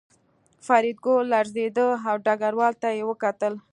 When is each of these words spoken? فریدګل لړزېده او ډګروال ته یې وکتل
فریدګل 0.65 1.23
لړزېده 1.33 1.85
او 2.09 2.15
ډګروال 2.25 2.73
ته 2.81 2.87
یې 2.97 3.03
وکتل 3.09 3.53